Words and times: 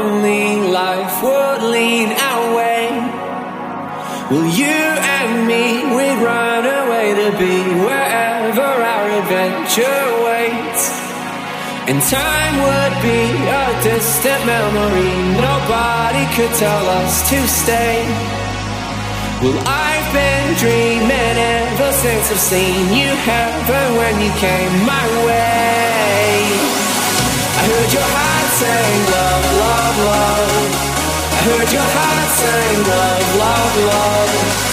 only 0.00 0.56
life 0.80 1.22
would 1.22 1.62
lean 1.76 2.08
our 2.28 2.44
way. 2.56 2.84
Will 4.30 4.48
you 4.62 4.80
and 5.18 5.32
me, 5.50 5.64
we'd 5.96 6.20
run 6.24 6.64
away 6.80 7.08
to 7.20 7.28
be 7.42 7.56
wherever 7.84 8.68
our 8.92 9.06
adventure 9.20 10.06
waits. 10.26 10.82
And 11.90 11.98
time 12.20 12.56
would 12.66 12.94
be 13.10 13.22
a 13.62 13.66
distant 13.82 14.42
memory, 14.46 15.14
nobody 15.48 16.24
could 16.36 16.54
tell 16.64 16.84
us 17.00 17.28
to 17.30 17.38
stay. 17.60 17.98
Well, 19.42 19.58
I've 19.66 20.08
been 20.20 20.48
dreaming 20.62 21.36
ever 21.58 21.90
since 22.04 22.24
I've 22.32 22.44
seen 22.52 22.84
you 22.98 23.10
heaven 23.32 23.86
when 24.00 24.14
you 24.24 24.30
came 24.46 24.74
my 24.94 25.06
way. 25.26 26.30
I 27.58 27.62
heard 27.72 27.92
your 27.92 28.08
heart 28.14 28.39
saying 28.60 29.04
love, 29.16 29.46
love, 29.64 29.98
love. 30.10 30.52
I 31.32 31.38
heard 31.48 31.72
your 31.72 31.88
heart 31.96 32.30
saying 32.40 32.82
love, 32.92 33.28
love, 33.40 33.76
love. 33.88 34.69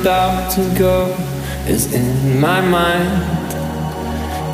About 0.00 0.50
to 0.52 0.62
go 0.78 1.14
is 1.66 1.92
in 1.92 2.40
my 2.40 2.60
mind. 2.60 3.08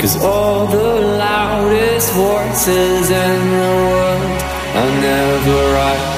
Cause 0.01 0.23
all 0.23 0.67
the 0.67 1.01
loudest 1.19 2.13
voices 2.15 3.11
in 3.11 3.51
the 3.51 3.67
world 3.91 4.43
are 4.79 4.93
never 5.01 5.75
right. 5.75 6.10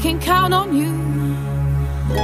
can 0.00 0.20
count 0.20 0.54
on 0.54 0.76
you. 0.76 0.92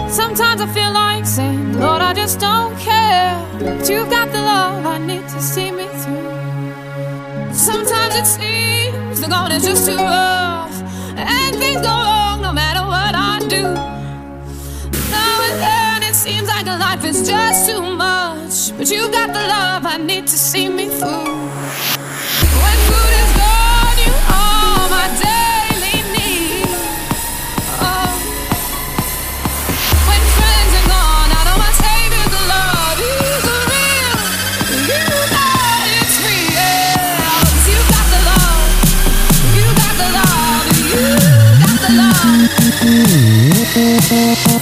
Sometimes 0.09 0.61
I 0.61 0.67
feel 0.73 0.93
like 0.93 1.27
saying, 1.27 1.81
Lord, 1.81 2.03
I 2.03 2.15
just 2.15 2.39
don't 2.39 2.77
care. 2.79 3.35
But 3.59 3.89
you've 3.89 4.09
got 4.11 4.31
the 4.31 4.39
love 4.39 4.87
I 4.87 4.99
need 4.99 5.27
to 5.29 5.41
see 5.43 5.71
me 5.73 5.87
through. 5.87 7.53
Sometimes 7.53 8.15
it 8.15 8.27
seems 8.27 9.21
the 9.21 9.29
going 9.29 9.53
is 9.53 9.65
just 9.65 9.87
too 9.87 9.97
rough, 9.97 10.77
and 11.17 11.57
things 11.57 11.81
go 11.81 11.89
wrong 11.89 12.43
no 12.43 12.53
matter 12.53 12.83
what 12.87 13.15
I 13.15 13.39
do. 13.49 13.63
Now 15.11 15.37
and 15.49 15.57
then 15.67 16.03
it 16.11 16.15
seems 16.15 16.49
like 16.49 16.67
life 16.67 17.05
is 17.05 17.29
just 17.29 17.69
too 17.69 17.83
much, 17.83 18.77
but 18.79 18.91
you've 18.91 19.13
got 19.13 19.29
the 19.33 19.45
love 19.55 19.85
I 19.87 19.97
need 19.99 20.27
to 20.29 20.39
see 20.39 20.69
me 20.69 20.87
through. 20.89 21.84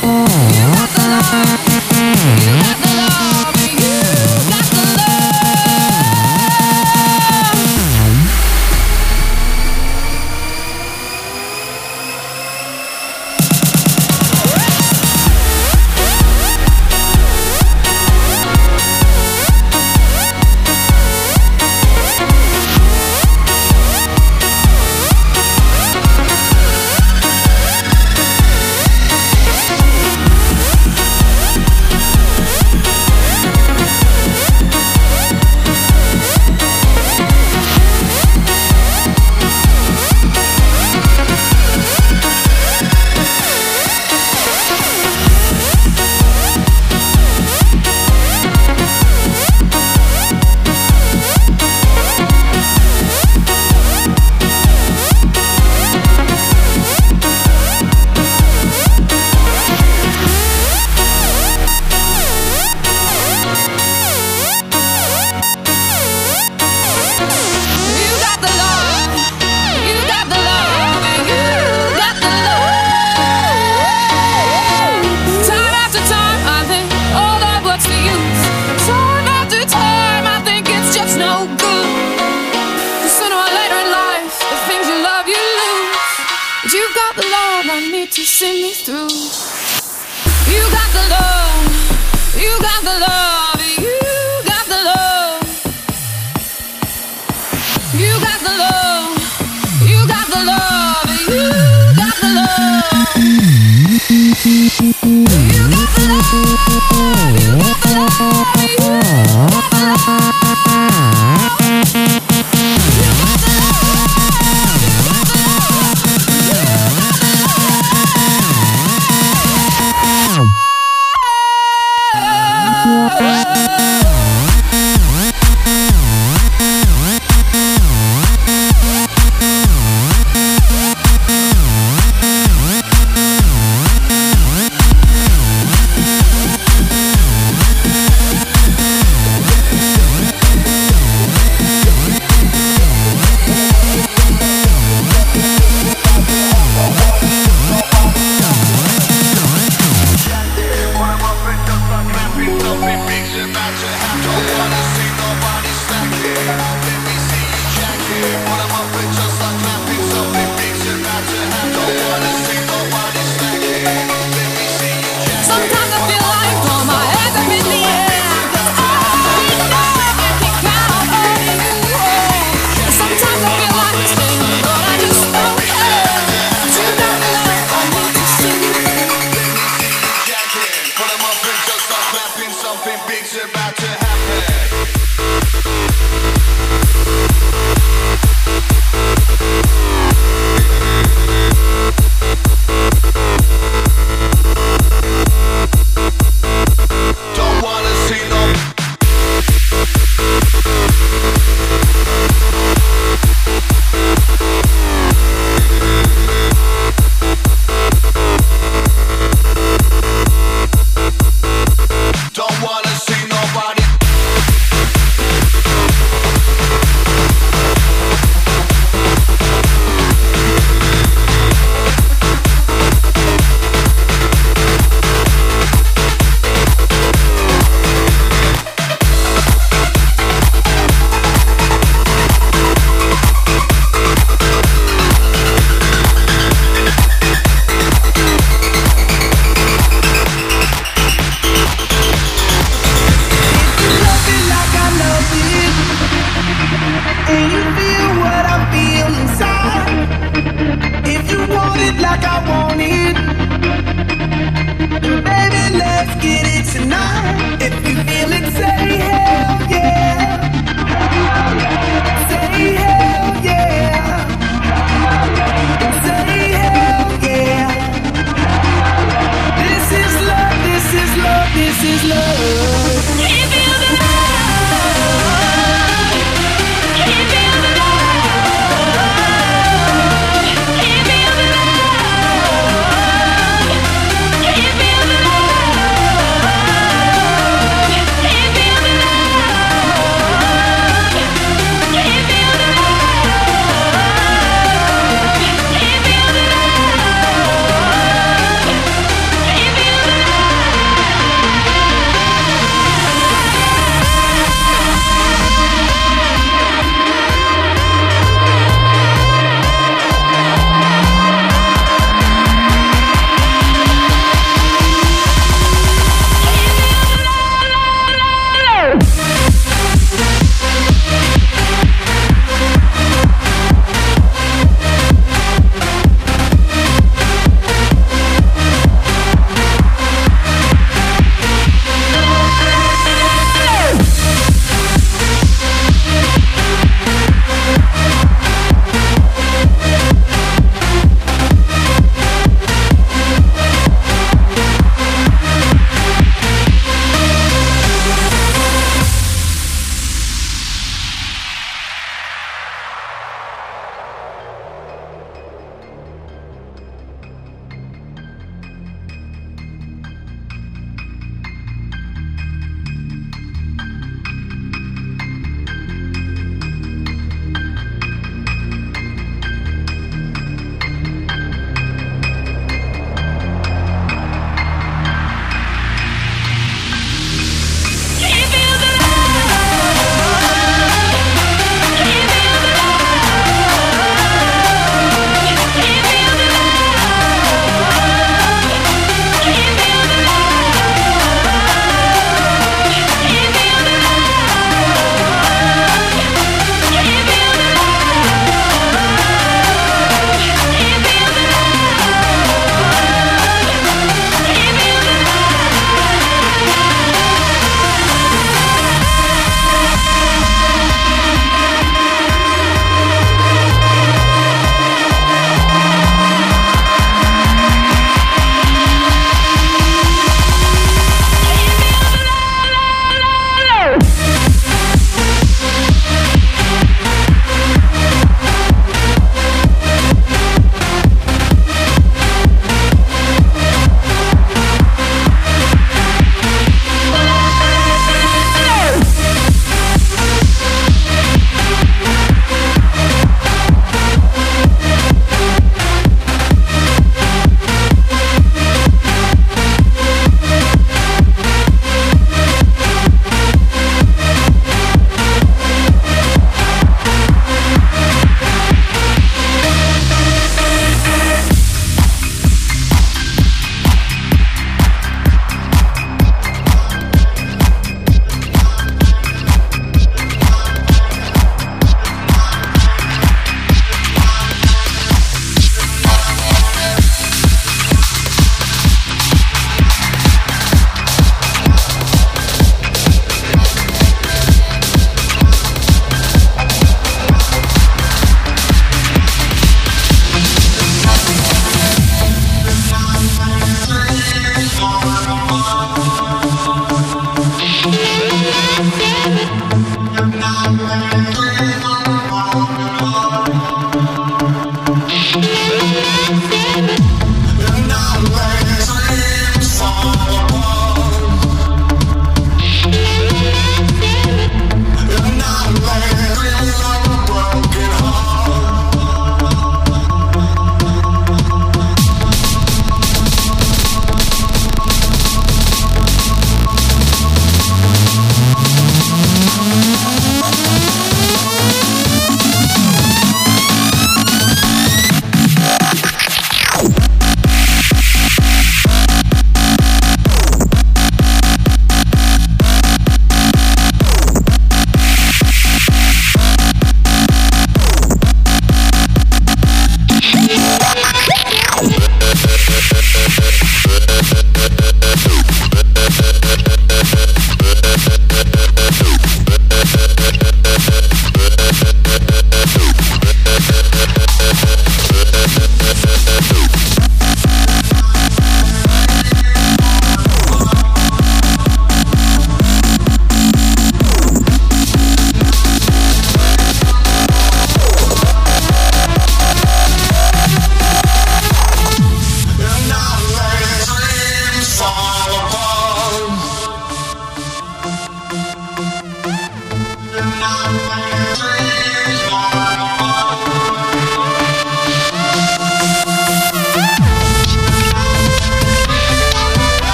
Oh. 0.00 0.27